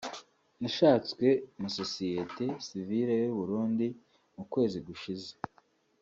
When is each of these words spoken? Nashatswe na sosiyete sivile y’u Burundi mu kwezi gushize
Nashatswe 0.61 1.27
na 1.61 1.69
sosiyete 1.77 2.45
sivile 2.65 3.13
y’u 3.23 3.35
Burundi 3.39 3.87
mu 4.35 4.43
kwezi 4.51 4.77
gushize 4.87 5.31